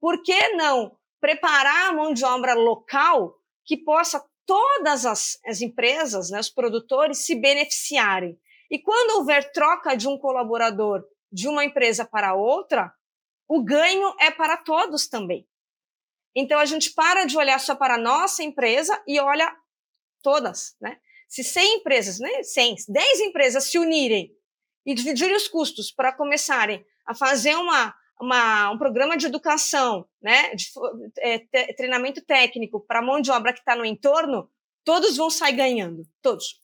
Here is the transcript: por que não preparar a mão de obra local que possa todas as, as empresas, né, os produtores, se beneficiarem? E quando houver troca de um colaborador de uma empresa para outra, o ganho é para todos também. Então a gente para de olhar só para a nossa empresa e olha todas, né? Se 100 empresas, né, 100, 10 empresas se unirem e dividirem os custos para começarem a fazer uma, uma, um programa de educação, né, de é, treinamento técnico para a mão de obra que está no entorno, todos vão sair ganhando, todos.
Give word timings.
por 0.00 0.22
que 0.22 0.48
não 0.50 0.96
preparar 1.20 1.90
a 1.90 1.92
mão 1.92 2.12
de 2.14 2.24
obra 2.24 2.54
local 2.54 3.36
que 3.64 3.76
possa 3.76 4.24
todas 4.46 5.04
as, 5.04 5.38
as 5.46 5.60
empresas, 5.60 6.30
né, 6.30 6.40
os 6.40 6.48
produtores, 6.48 7.18
se 7.18 7.34
beneficiarem? 7.34 8.38
E 8.70 8.78
quando 8.78 9.18
houver 9.18 9.52
troca 9.52 9.96
de 9.96 10.08
um 10.08 10.16
colaborador 10.16 11.04
de 11.30 11.48
uma 11.48 11.64
empresa 11.64 12.04
para 12.04 12.34
outra, 12.34 12.92
o 13.48 13.62
ganho 13.62 14.14
é 14.18 14.30
para 14.30 14.56
todos 14.56 15.08
também. 15.08 15.46
Então 16.34 16.58
a 16.58 16.64
gente 16.64 16.92
para 16.92 17.24
de 17.24 17.36
olhar 17.36 17.58
só 17.58 17.74
para 17.74 17.94
a 17.94 17.98
nossa 17.98 18.42
empresa 18.42 19.00
e 19.06 19.18
olha 19.18 19.52
todas, 20.22 20.76
né? 20.80 20.98
Se 21.28 21.44
100 21.44 21.76
empresas, 21.76 22.18
né, 22.18 22.42
100, 22.42 22.76
10 22.88 23.20
empresas 23.20 23.64
se 23.64 23.78
unirem 23.78 24.32
e 24.84 24.94
dividirem 24.94 25.36
os 25.36 25.46
custos 25.46 25.92
para 25.92 26.12
começarem 26.12 26.84
a 27.06 27.14
fazer 27.14 27.54
uma, 27.54 27.94
uma, 28.20 28.70
um 28.70 28.78
programa 28.78 29.16
de 29.16 29.26
educação, 29.26 30.06
né, 30.20 30.54
de 30.54 30.66
é, 31.18 31.72
treinamento 31.74 32.20
técnico 32.22 32.80
para 32.80 32.98
a 32.98 33.02
mão 33.02 33.20
de 33.20 33.30
obra 33.30 33.52
que 33.52 33.60
está 33.60 33.74
no 33.74 33.84
entorno, 33.84 34.48
todos 34.84 35.16
vão 35.16 35.30
sair 35.30 35.56
ganhando, 35.56 36.02
todos. 36.22 36.60